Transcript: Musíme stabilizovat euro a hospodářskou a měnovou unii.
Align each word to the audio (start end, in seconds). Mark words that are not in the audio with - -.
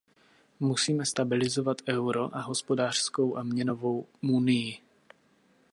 Musíme 0.59 1.05
stabilizovat 1.05 1.77
euro 1.89 2.35
a 2.35 2.41
hospodářskou 2.41 3.37
a 3.37 3.43
měnovou 3.43 4.07
unii. 4.21 4.79